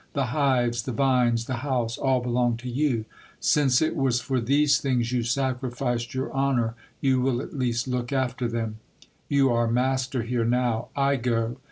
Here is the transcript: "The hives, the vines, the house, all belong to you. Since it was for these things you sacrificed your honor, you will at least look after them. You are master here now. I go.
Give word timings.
"The 0.12 0.26
hives, 0.26 0.84
the 0.84 0.92
vines, 0.92 1.46
the 1.46 1.64
house, 1.68 1.98
all 1.98 2.20
belong 2.20 2.56
to 2.58 2.68
you. 2.70 3.06
Since 3.40 3.82
it 3.82 3.96
was 3.96 4.20
for 4.20 4.40
these 4.40 4.78
things 4.78 5.10
you 5.10 5.24
sacrificed 5.24 6.14
your 6.14 6.30
honor, 6.32 6.76
you 7.00 7.20
will 7.20 7.42
at 7.42 7.58
least 7.58 7.88
look 7.88 8.12
after 8.12 8.46
them. 8.46 8.76
You 9.28 9.50
are 9.50 9.66
master 9.66 10.22
here 10.22 10.44
now. 10.44 10.90
I 10.94 11.16
go. 11.16 11.56